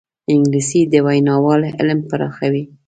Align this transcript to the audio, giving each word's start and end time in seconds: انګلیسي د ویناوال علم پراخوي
انګلیسي 0.31 0.81
د 0.91 0.93
ویناوال 1.07 1.61
علم 1.79 1.99
پراخوي 2.09 2.63